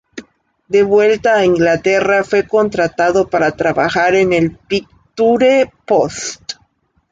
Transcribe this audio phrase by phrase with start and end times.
[0.67, 6.53] De vuelta a Inglaterra fue contratado para trabajar en el Picture Post.